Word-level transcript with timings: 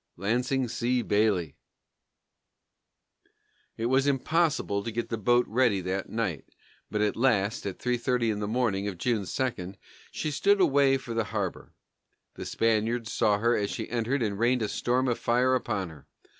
LANSING 0.17 0.67
C. 0.67 1.03
BAILEY. 1.03 1.53
It 3.77 3.85
was 3.85 4.07
impossible 4.07 4.83
to 4.83 4.89
get 4.91 5.09
the 5.09 5.17
boat 5.19 5.45
ready 5.47 5.79
that 5.81 6.09
night, 6.09 6.49
but 6.89 7.01
at 7.01 7.15
last, 7.15 7.67
at 7.67 7.77
3:30 7.77 8.33
on 8.33 8.39
the 8.39 8.47
morning 8.47 8.87
of 8.87 8.97
June 8.97 9.25
2, 9.27 9.75
she 10.11 10.31
stood 10.31 10.59
away 10.59 10.97
for 10.97 11.13
the 11.13 11.25
harbor. 11.25 11.75
The 12.33 12.47
Spaniards 12.47 13.13
saw 13.13 13.37
her 13.37 13.55
as 13.55 13.69
she 13.69 13.91
entered 13.91 14.23
and 14.23 14.39
rained 14.39 14.63
a 14.63 14.69
storm 14.69 15.07
of 15.07 15.19
fire 15.19 15.53
upon 15.53 15.89
her. 15.89 16.07